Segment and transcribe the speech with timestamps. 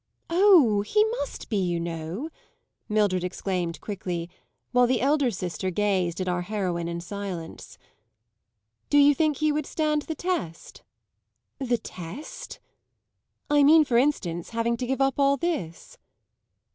[0.31, 2.31] "Oh, he must be, you know!"
[2.89, 4.31] Mildred exclaimed quickly,
[4.71, 7.77] while the elder sister gazed at our heroine in silence.
[8.89, 10.81] "Do you think he would stand the test?"
[11.59, 12.59] "The test?"
[13.47, 15.99] "I mean for instance having to give up all this."